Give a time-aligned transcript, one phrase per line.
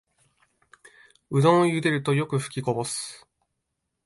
[1.29, 3.27] うどんをゆでるとよくふきこぼす